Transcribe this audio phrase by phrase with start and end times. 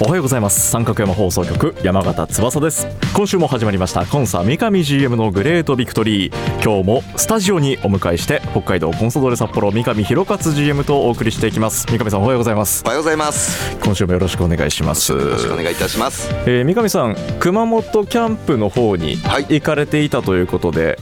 [0.00, 0.70] おはようございます。
[0.70, 2.86] 三角山放送局山形翼です。
[3.16, 4.06] 今週も始まりました。
[4.06, 6.62] コンサ三上 GM のグレートビクトリー。
[6.62, 11.84] 今日もスタジオにお迎えして北海道コンソドーレ札幌三上弘勝 GM とお送りしていきます。
[11.90, 12.84] 三上さんおはようございます。
[12.86, 13.76] おはようございます。
[13.78, 15.10] 今週もよろしくお願いします。
[15.10, 19.16] よろしくお願いいたします、えー、三上さん熊本キャンプの方に
[19.48, 20.96] 行かれていたということで、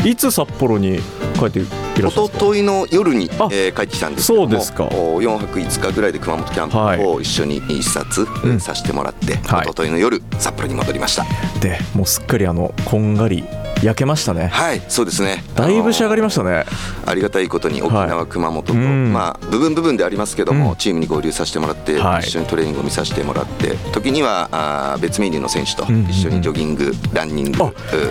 [0.00, 0.98] はい、いつ札幌に
[1.38, 1.60] 帰って
[2.02, 4.84] 一昨日の夜に、えー、帰ってきたんですけどもそうですか。
[4.86, 11.24] 4泊5日ぐらいで熊本キャンプを一緒に視察させてもらって、うんはい、一昨日の夜札幌に戻りました。
[11.60, 13.44] でもうすっかりあのこんがり
[13.82, 14.48] 焼けましたね。
[14.48, 15.44] はいそうですね。
[15.54, 16.64] だいぶ仕上がりましたね。
[17.04, 27.58] ありがたいことに沖縄、はい、熊本と、まあ部分部分でありますけども、うん、チームに合流させてもらって、はい、一緒にトレーニングを見させてもらって時にはあ別メニューの選手と一緒にジョギング、ランニング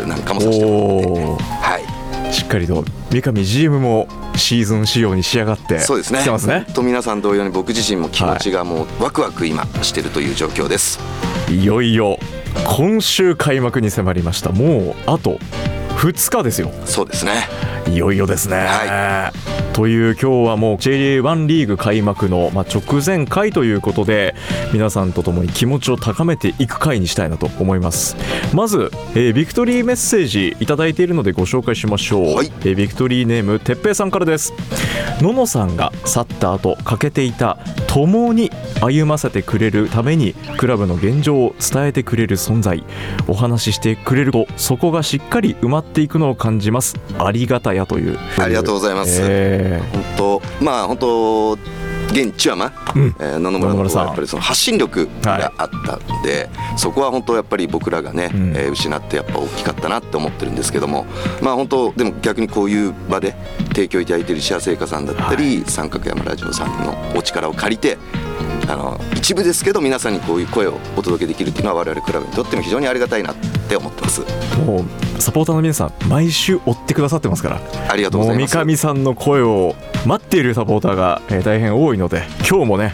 [0.08, 1.95] なんかもさせてもらってはい
[2.36, 6.20] しっかりと三上 GM もシーズン仕様に仕上がってそうですね。
[6.20, 6.66] 来てますね。
[6.74, 12.20] と皆さん同様に僕自身も気持ちがもうワクワク今してるという状況です、はい、いよいよ
[12.78, 14.52] 今週開幕に迫りました。
[14.52, 15.40] もうあと
[15.96, 16.72] 2日ですよ。
[16.84, 17.48] そうですね
[17.92, 24.36] いよいよですね、はい、という今日はもう J1 リーグ開幕の、まあ、直前回ということで
[24.74, 28.16] 皆さんと共に気持ちを高めていく回にしたいなと思います。
[28.54, 34.54] まず、えー、ビクトリーメッセージいただいているのでご紹介しましょう、はい、えー、ビクトリーネームてっぺいさんからです。
[35.22, 37.58] ののさんが去った後欠けていた
[37.88, 38.52] 共に
[38.82, 42.84] 歩ませてくれるためにクラブの現状を伝えてくれる存在。
[43.28, 46.96] お話ししてくれるとそこがしっかり埋まっていくのを感じます。
[47.18, 51.58] ありがたやというありがとうございます、えー、本当まあ本当
[52.16, 61.06] 現チュアマ、うん、えー、野々村のやっぱりその発信力があったんで、はい、そこは本当やっぱり僕らがね、うん、えー、失ってやっぱ大きかったなって思ってるんですけども
[61.42, 63.36] まあ本当でも逆にこういう場で
[63.70, 67.98] 提供いただいている幸製菓さんだったり、はい、三角山ラジオさんのお力を借りて
[68.68, 73.36] あの一部ですけど皆さんにこういう声をお届けできるっていうのは我々クラブにとっても非常にありがたいなっ
[73.68, 74.22] て思ってます。
[74.66, 77.62] もうサポーターの皆さん毎週追ってくださってますから。
[77.90, 78.54] ありがとうございます。
[78.56, 82.94] 三上さんの声を待っているサポーターが、えー、大変多いので今日もね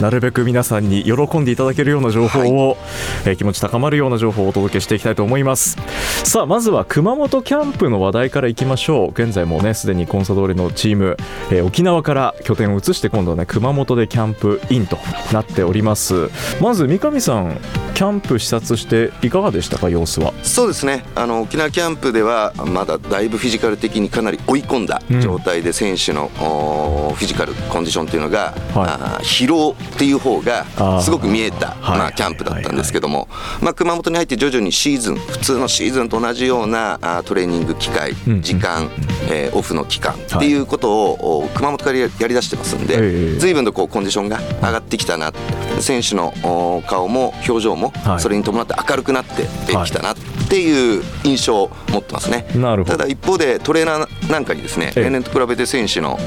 [0.00, 2.78] なるべく皆さんに喜んでいただけるような情報を、はい、
[3.26, 5.78] えー、気持ち高まるような情報をお届けしていきたいと思います。
[6.24, 9.10] さあまずは熊本キャンプの話題からいきましょう。
[9.10, 11.16] 現在もねすでにコンサドーレのチーム、
[11.50, 14.98] えー、沖縄から拠点を移して今度はね熊本でキャンプインと
[15.32, 16.28] なっております。
[16.60, 17.58] まず三上さん
[17.94, 20.34] キャンプ視察していかがでしたか様子は？
[20.42, 21.04] そうですね。
[21.14, 30.64] あの沖縄キャンプではまだだいぶフィジカル的にかなり追い込んだ状態で選手の、うん、フィジカルコンディションっていうのが、はい、疲労っていう方が
[31.00, 33.28] すごく見えたまあ、キャンプだったんですけども、
[33.60, 38.90] まあ、熊本に入って徐々にシーズン普通のシーズンと同じようなあトレーニング機会時間、
[39.30, 45.32] えー、オフの期間っていうことを熊本からやりだしてますんで随分とこうコンディションが上がってきたな
[45.80, 49.46] 選手の顔も表情もそれに伴って明るくなって
[49.84, 50.16] きたなっ
[50.48, 52.46] ていう印象を持ってますね。
[52.86, 56.18] ただ一方でトレーナーなんかにですね例年と比べて選手の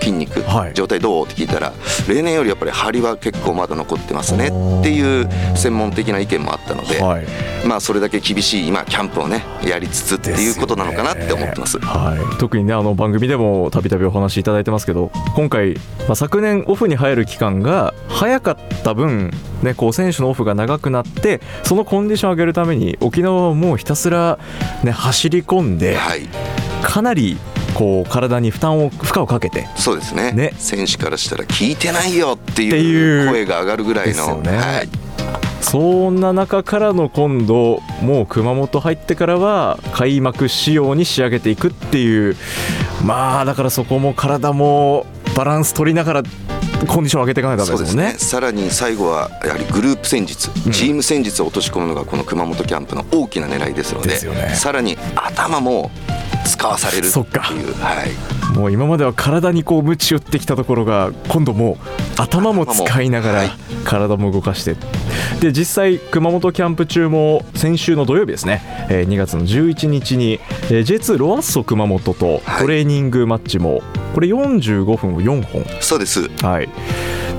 [0.00, 0.42] 筋肉、
[0.74, 1.72] 状態どうって聞いたら
[2.08, 7.00] 例年よりやっぱり張りは結構まだ残ってますねっていう専門的な意見もあったので、
[7.66, 11.78] まあそれだけ厳しい今キャンプをねやりつつっていうことなのかなって思ってます。
[11.78, 15.74] はい、特にねあの番組でもたびたびお話しいただいてますけど今回、
[16.06, 19.30] まあ、昨年オフに入る期間が早かった分
[19.62, 24.38] ね、こう選手のオフが長くなってそのコンディションを上げるために沖縄はもうひたすら、
[24.84, 26.28] ね、走り込んで、はい、
[26.82, 27.36] かなり
[27.74, 30.32] こう体に負担を負荷をかけてそうですね。
[30.32, 30.54] ね。
[30.56, 34.40] 選手からしたら聞いてないよっていう声が上がるぐらいの。
[34.40, 34.56] ね。
[34.56, 34.88] はい、
[35.60, 42.36] そんな中からの今度もう熊本入ってからは開幕仕様に仕上げていくっていう。
[43.04, 45.06] まあだからそこも体も
[45.36, 46.22] バランス取りながら
[46.86, 55.90] コンディション上げていかないとダメですもんね、ね、さらに最後はやはりグループ戦術、チーム戦術を落とし込むのがこの熊本キャンプの大きな狙いですので、ね、さらに頭も
[56.46, 58.04] 使わされるっていう、は
[58.54, 61.76] い、もう今までは体にこう鞭打ってきたところが今度もう
[62.20, 63.50] 頭も使いながら
[63.84, 64.76] 体も動かして、
[65.40, 70.40] で実際熊本キャンプ中も先週の土曜日ですね、え2月の11日に、
[70.70, 73.82] え J2 ロアッソ熊本とトレーニングマッチも、
[74.16, 75.62] これ45分を4本。
[75.82, 76.30] そうです。
[76.40, 76.68] はい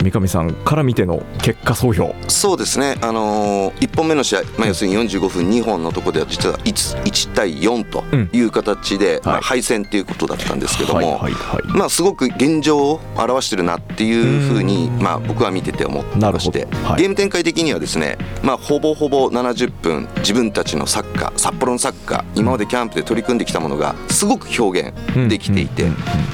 [0.03, 2.15] 三上さんから見ての結果総評。
[2.27, 8.03] そうですね、あのー、1本目の試合、まあ、要するに45分2本のところでは実は 1, 1対4と
[8.35, 11.21] いう形で、うんまあ、敗戦ということだったんですけども、
[11.67, 25.85] まあ、すごく現状を表してるなっていうふうに、まあ、僕は見てて思ってまして、はい、ゲーム展開的にはですね、まあ、ほぼほぼ70分自分たちのサッカー札幌のサッカー今までキャンプで取り組んできたものがすごく表現できていて、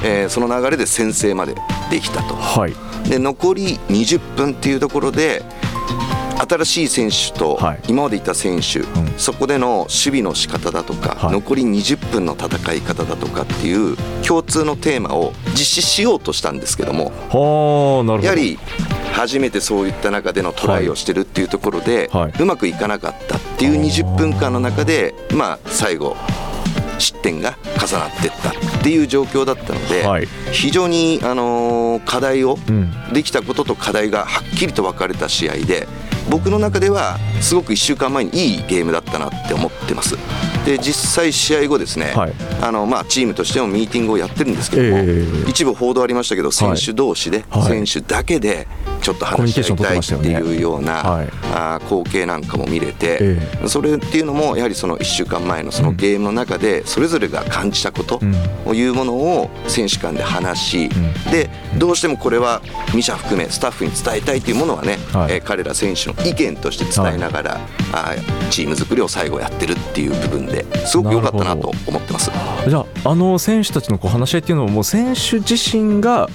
[0.03, 1.55] えー、その流れで先制まで
[1.89, 2.35] できたと。
[2.35, 2.73] はい。
[3.09, 5.43] で残り20分っていうところで
[6.47, 13.95] 新しい選手と今までいた選手、はいうん、そこでの守備の仕方だとか、はい、残り20分の戦い方だとかっていう
[14.25, 17.11] 共通のテーマを実施しようとしたんですけども
[18.21, 18.59] やはり
[19.13, 26.17] 初めてそういった中でのトライをしてるっていうところで、はい、うまくいかなかったっていう20分間の中でまあ最後
[26.99, 35.87] 失点が重なっていったっていう状況だったので、はい、非常に、あのー、課題を、うん、できたことと課題がはっきりと分かれた試合で
[36.29, 40.17] 僕の中ではすごく1週間前にいいゲームだったなって思ってます。
[40.65, 48.67] で実際試合後ですね、はい、あのまあ、チームとしてもミーティングをやってるんですけども、えー、一部報道ありましたけど選手同士で、はい、選手だけで
[49.03, 58.19] ちょっと話し合いたいっていうような、はい、あ光景なんかも見れて、えー、それっていうのもやはりその1週間前のそのゲームの中でそれぞれが感じたこと
[58.63, 60.89] というものを選手間で話し、
[61.25, 62.61] うん、でどうしてもこれは
[62.95, 67.51] ミシャ含めスタッフに伝えたいというものはね、はい、えー、彼ら選手の意見として伝えながら、
[67.91, 72.31] はい、あチーム作りを最後やってるっていう部分ですごく良かったなと思ってます。
[72.67, 76.29] じゃああの選手たちのこう話し合いっていうのはもう選手自身が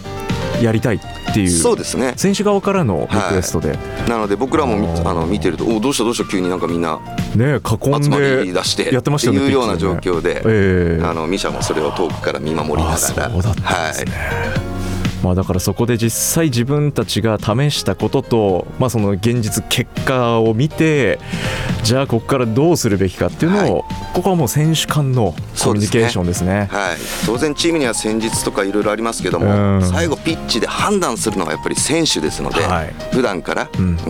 [0.63, 1.01] やりたいっ
[1.35, 2.15] ていうそうですね。
[2.17, 3.75] 選手側からのリクエストで、は
[4.07, 4.77] い、なので僕らも
[5.09, 7.01] あの見てるとおどうしたどうした急になんかみんな
[7.37, 12.99] ね囲んで出してやってましたっていうような状況で、えー、あのミシャもそれを遠くから見守りながら。
[12.99, 14.68] そうだったんですね、はい
[15.23, 21.19] まあ、だからそこで実際自分たちが試したことと、まあ、その現実結果を見て
[21.83, 23.83] じゃあここからどうするべきかっていうのを、はい、
[24.15, 33.69] ここはもう選手間のコミュニケーションですね、ね、はい、当然チームには戦術とかいろいろありますけども、最後ピッチで判断するのはやっぱり選手ですので、はい、普段から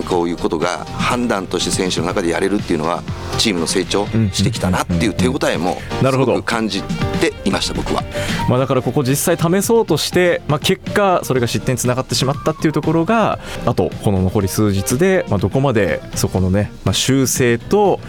[0.09, 3.03] こういうことが判断として選手の中でやれるっていうのは
[3.39, 8.03] チームの成長してきたなっていう手応えもすごく感じていました僕は。
[8.49, 18.01] まあ、だからここ実際試そうとして、まあ、結果それが失点につながってしまったっていうところがあとこの残り数日で、まあ、どこまでそこのね、まあ、修正と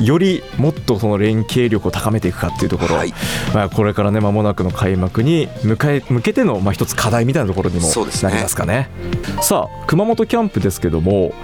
[0.00, 3.12] よりもっとその連携力を高めていくかっていうところ、はい、
[3.54, 8.72] まあ、これからね間もなくの開幕に向え向けてのまあ一つ課題みたいなところにもなりますかね。
[8.72, 8.88] ね
[9.42, 11.34] さあ熊本キャンプですけども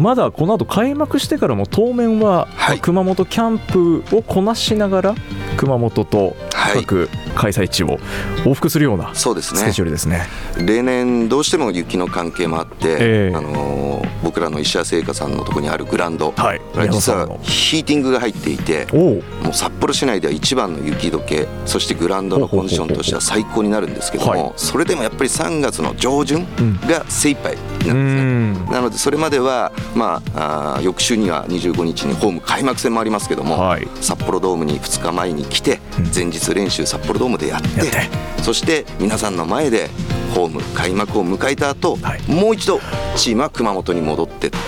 [0.00, 2.48] まだこの後開幕してからも当面は
[2.80, 5.14] 熊本キャンプをこなしながら
[5.56, 6.36] 熊本と
[6.74, 7.98] 各開催地を
[8.44, 9.40] 往復するようなスケ
[9.70, 10.26] ジュールですね、
[10.56, 16.60] ね、例年どうしても雪の関係もあって、えー、あのー、僕らの石屋製菓さんのところにあるグランド、はい、
[16.90, 26.46] 実はヒーティングが入っていてもう札幌市内では一番の雪解けそしてグランドのコンディションとしては最高になるんですけども、それでもやっぱり3月の上旬
[26.86, 35.80] が精一杯なんですね、なのでそれまでは、まあ、あ翌週には25日にホーム開幕戦もありますけども、はい、札幌ドームに2日前に来て
[36.14, 38.28] 前日練習札幌ドームでやって。
[38.42, 39.90] そして皆さんの前で
[40.34, 42.80] ホーム開幕を迎えた後、はい、もう一度
[43.16, 44.58] チームは熊本に戻ってと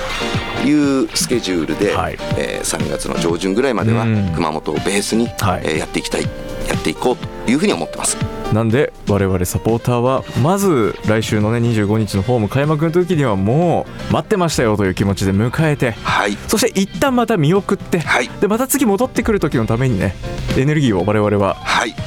[0.67, 6.29] いうスケジュールで、はい、えー、3月の上旬ぐらいまでは熊本をベースに、はい、えー、やっていきたいや
[6.77, 8.17] っていこうというふうに思ってます。
[8.53, 20.17] なんで我々サポーターはまず来週のね25日のホーム開幕の時にはもう待ってましたよという気持ちで迎えて、はい、そして一旦また見送って、はい、でまた次戻ってくる時のためにね
[20.59, 21.55] エネルギーを我々は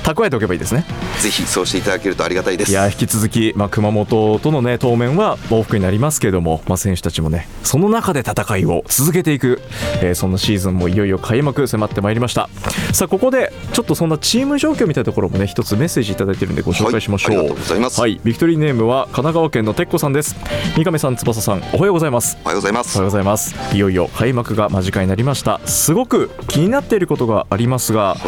[0.04, 2.72] 蓄えておけばいいですね、はい、ぜひそうしていただけるとありがたいです。
[2.72, 9.62] いや引き続き、まあ、熊本とのね当面は往復になりますけども、まあ、選手たちもねその中で戦いを続けていく、
[10.02, 12.50] えー、そんなシーズンもいよいよ開幕迫ってまいりました。
[12.92, 18.22] さあここでちょっとそんなチーム状況みたいなところもね一つメッセージ頂いてるんでご紹介しましょう、はい、はい。
[18.24, 20.36] ビクトリーネームは神奈川県のてっこさんです。
[20.76, 22.38] 三上さん翼さんおはようございます。
[22.44, 22.98] おはようございます。
[22.98, 23.76] おはようございます。
[23.76, 25.60] いよいよ開幕が間近になりました。
[25.66, 28.20] すごく気になっていることがありますが、はい、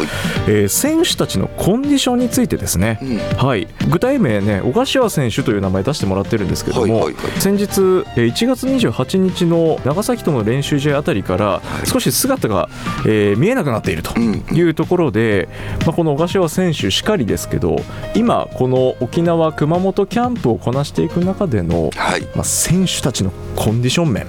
[0.48, 12.68] えー、選手たちのコンディションについてですね、うん、はい、具体名ね小柏選手という名前出してもらってるんですけども、はいはいはい、先日1月28日の長崎との練習試合あたりから少し姿が、
[13.06, 15.48] えー、見えなくなっているというところで、
[15.84, 17.76] まあ、この小柏選手しかりですけど
[18.14, 24.26] 今この沖縄熊本キャンプをこなしていく中での、はい、まあ、選手たちのコンディション面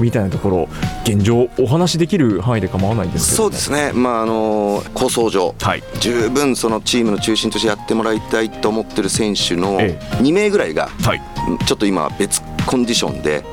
[0.00, 0.68] みたいなところ、
[1.04, 11.22] 現状お話しできる範囲で構わないんですけど、ね、そうですね、まあ、あの構想上、はい、十分そのチームの中心としてやってもらいたいと思ってる選手の2名ぐらいが、はい、
[11.66, 13.44] ちょっと今別コンディションで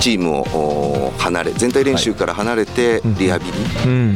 [0.00, 3.52] チームを離れ全体練習から離れてリハビリ、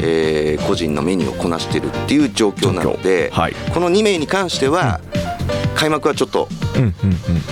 [0.02, 5.00] えー、個人のメニューをこなしているっていう状況なので、はい、この2名に関しては、
[5.78, 6.48] 開幕はちょっと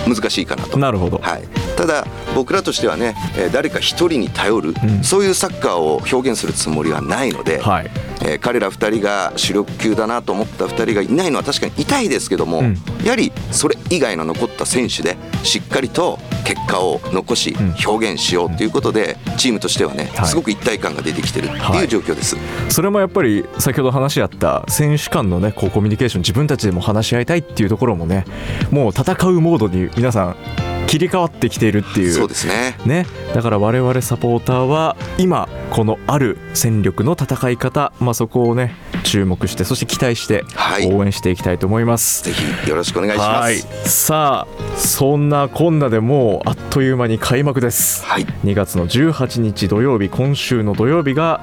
[0.09, 0.77] 難しいかなと。
[0.79, 1.45] なるほど、はい、
[1.77, 2.05] ただ
[2.35, 3.15] 僕らとしてはね
[3.53, 7.91] 誰か一人に頼る、うん、そういうサッカーを表現するつもりはないので、はい、
[8.23, 28.25] えー、彼ら2人が主力級だなと思った2人がいないのは確かに痛いですけども、うん、やはりそれ以外の残った選手でしっかりと結果を残し表現しようということでチームとしてはねすごく一体感が出てきてるっていう状況です、はい、それもやっぱり先ほど話し合った選手間のねこうコミュニケーション自分たちでも話し合いたいっていうところもね
[28.71, 32.13] もう戦うモードに皆さん切り替わってきているっていう。
[32.13, 32.77] そうですね。
[32.87, 33.07] ね。
[33.35, 38.75] だから我々サポーターは今このある戦力の戦い方、まあ、そこをね
[39.05, 40.45] 注目してそして期待して
[40.91, 51.41] 応援していきたいと思います、はい、ぜひよろしくお願いします、さあそんなこんなでもうあっという間に開幕です、はい、2月の18日土曜日今週の土曜日が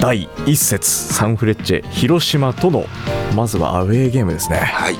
[0.00, 2.86] 第1節サンフレッチェ広島との
[3.34, 4.96] まずはアウェーゲームですね、はい、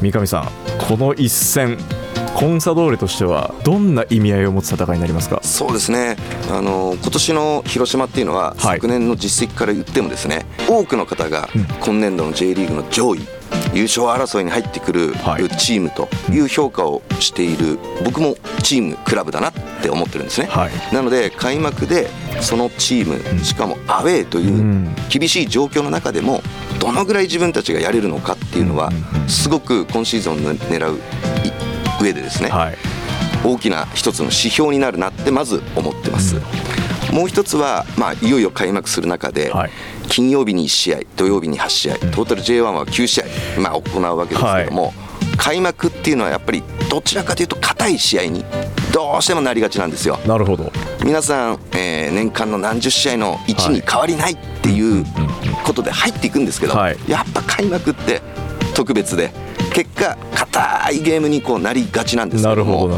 [0.00, 0.48] 三上さん
[0.78, 1.76] この一戦
[2.38, 5.40] コンサドーレとしてはどんな意味合いを持つ戦いになりますか？
[5.42, 6.16] そうですね。
[6.52, 11.48] あの今年の広島っていうのは、はい、昨年の実績から言ってもですね多くの方が
[11.84, 13.22] 今年度の J リーグの上位、
[13.74, 15.14] 優勝争いに入ってくる
[15.58, 19.52] チームという評価をしている僕もチームクラブだなっ
[19.82, 22.08] て思ってるんですね、はい、なので開幕で
[22.40, 26.40] そのチームしかもアウェーという厳しい状況の中でも
[26.78, 28.92] どのぐらい自分たちがやれるのかっていうのは
[29.26, 31.00] すごく今シーズンを狙う
[32.00, 32.76] 上でですね、はい、
[33.44, 36.36] 大きな一つの指標になるなってまず思ってます。
[36.36, 39.70] うん、もう一つは、まあ、いよいよ開幕する中で、はい、
[40.08, 44.92] 金曜日に1試合土曜日に8試合トータル J1 は9試合、まあ、行うわけですけども、はい、
[45.36, 48.44] 開幕っていうのはやっぱりどちらかというと硬い試合に
[48.92, 50.18] どうしてもなりがちなんですよ。
[50.26, 50.72] なるほど。
[51.04, 55.04] 皆さん、えー、年間の何十試合の1に変わりないっていう
[55.64, 58.22] ことで入っていくんですけど、やっぱ開幕って
[58.74, 59.30] 特別で
[59.72, 62.88] 結果硬いゲームにこうなりがちなんですけども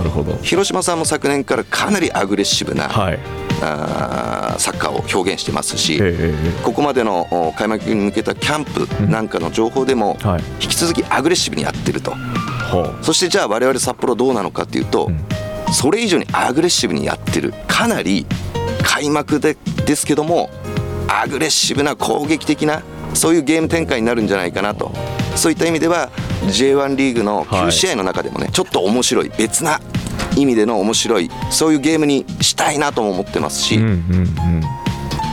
[0.42, 3.18] 広島さんも昨年からかなりアグレッシブな、はい、
[3.62, 10.16] あサッカーを表現してますし、えー、ここまでの開幕に向けたキャンプなんかの情報でも、
[10.62, 12.14] 引き続きアグレッシブにやってると、
[13.02, 18.26] そしてじゃあ我々札幌どうなのかっていうと、うん、それ以上にアグレッシブにやってるかなり
[18.82, 20.50] 開幕でですけども
[21.08, 22.82] アグレッシブな攻撃的な
[23.14, 24.92] そういうゲーム展開になるんじゃないかなと
[25.36, 26.10] そういった意味では
[26.44, 29.80] J1 リーグの9試合の中でもね、はい、ちょっと面白い別な
[30.36, 33.92] 意味での面白いそういうゲームにしたいなとも思ってますし、うんうんう
[34.58, 34.62] ん。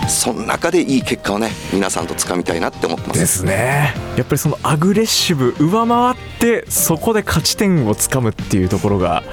[0.09, 3.19] その中でいい結果をね皆さんとつかみたいなって思ってます。
[3.19, 3.93] ですね。
[4.15, 9.23] やっぱりそのアグレッシブ上回ってそこで勝ち点をつかむっていうところが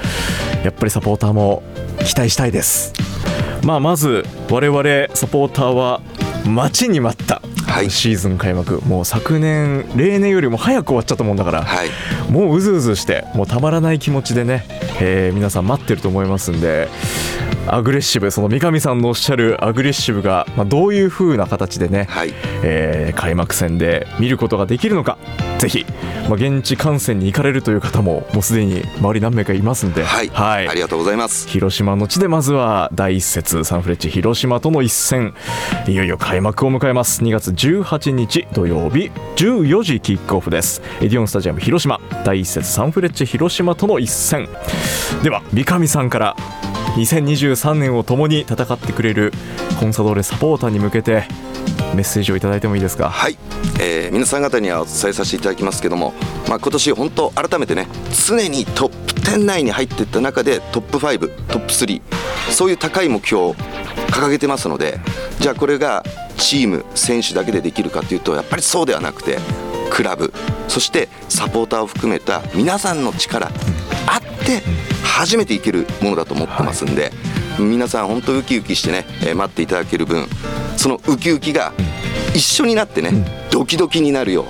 [0.64, 1.62] やっぱりサポーターも
[2.04, 2.92] 期待したいです。
[3.62, 4.82] まあまず我々
[5.14, 6.00] サポーターは
[6.44, 7.40] 待ちに待った
[7.88, 11.88] シーズン開幕、もう昨年、例年よりも早く終わっちゃったもんだから、はい、
[12.30, 14.64] もううずうずして、もうたまらない気持ちでね、
[15.00, 16.88] えー、皆さん待ってると思いますんで、
[17.66, 25.18] アグレッシブその三上さんのおっしゃるアグレッシブが、まあ、どういう風な形でね、はい、えー、開幕戦で見ることができるのか
[25.58, 25.86] ぜひ、
[26.28, 31.48] まあ、現地観戦に行かれるという方ももうすでに周り何名かいますんで、はい、はい、ありがとうございます。
[31.48, 35.34] 広島の地でまずは第一節サンフレッチェ広島との一戦。
[35.86, 37.22] いよいよ開幕を迎えます。
[37.22, 40.82] 2月18日土曜日14時キックオフです。
[41.00, 42.00] エディオンスタジアム広島。
[42.24, 44.48] 第一節サンフレッチェ広島との一戦。
[45.22, 46.36] では三上さんから
[46.94, 49.32] 2023年を共に戦ってくれる
[49.80, 51.24] コンサドーレサポーターに向けて
[51.94, 53.10] メッセージをいただいてもいいですか？
[53.10, 53.36] はい、
[53.80, 56.12] えー、皆さん方にはお伝えさせていただきますけども、
[56.48, 57.86] まあ、今年本当改めてね
[58.26, 62.00] 常にトップ10内に入っていった中でトップ5トップ3
[62.50, 64.98] そういう高い目標を掲げてますので
[65.40, 66.04] じゃあこれが
[66.36, 69.38] チーム選手だけでできるかというとやっぱりそうではなくて
[69.90, 70.32] クラブ
[70.68, 73.48] そしてサポーターを含めた皆さんの力
[74.06, 74.62] あって
[75.02, 77.12] 初めていけるものだと思ってますんで、
[77.56, 80.26] はい、皆さん本当ウキウキしてね、え待っていただける分
[80.76, 81.72] そのウキウキが
[82.34, 83.10] 一緒になってね、
[83.50, 84.46] ドキドキになるよ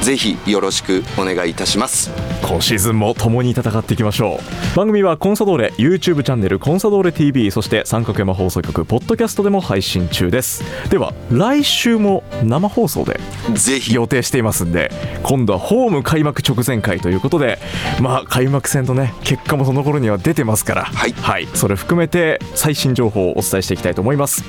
[0.00, 2.10] うぜひよろしくお願いいたします
[2.42, 4.40] 今シーズンも共に戦っていきましょ
[4.74, 4.76] う。
[4.76, 10.62] 番組はコンサドーレ YouTube チャンネルコンサドーレ TV そして三角山放送局ポッドキャストでも配信中です。
[10.90, 13.20] では来週も生放送で
[13.54, 13.92] ぜひ。
[13.94, 14.90] 予定していますんで
[15.22, 17.58] 今度はホーム開幕直前回ということで
[18.00, 20.84] まあ開幕戦とね結果もその頃には出てますから。
[20.84, 24.44] はい、はい、それ含めて最新情報をお伝えしていきたいと思います。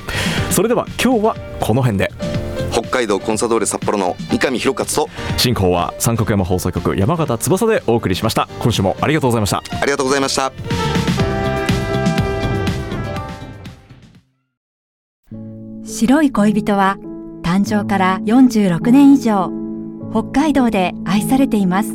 [0.50, 2.12] それでは今日はこの辺で。
[2.18, 2.33] 北
[3.04, 8.48] 海道コンサドーレ札幌の三上博勝と進行は三角山放送局山形翼でお送りしました。
[8.60, 9.62] 今週もありがとうございました。
[9.82, 10.54] ありがとうございました。
[15.86, 16.98] 白い恋人は
[17.44, 19.52] 誕生から46年以上
[20.12, 21.90] 北海道で愛されています。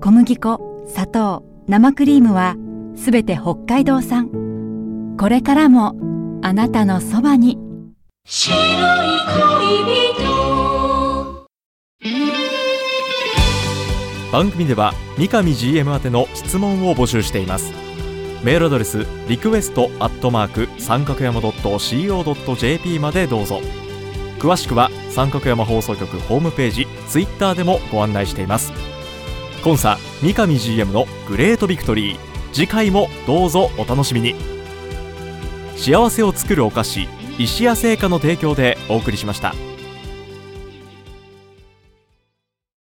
[0.00, 2.56] 小麦粉砂糖生クリームは
[2.96, 5.16] すべて北海道産。
[5.20, 5.94] これからも
[6.42, 7.58] あなたのそばに
[8.30, 11.48] 白い恋人。
[14.30, 17.72] 番組では三上 GM 宛ての質問を募集しています。
[18.44, 23.62] メールアドレスリクエストアットマーク三角山 .co.jp までどうぞ。
[24.38, 28.74] 詳しくは三角山放送局ホームページツイッターでもご案内しています。
[29.64, 32.18] コンサ三上 GM のグレートビクトリー。
[32.52, 34.34] 次回もどうぞお楽しみに。
[35.78, 37.08] 幸せを作るお菓子
[37.38, 39.54] 石屋製菓の提供でお送りしました。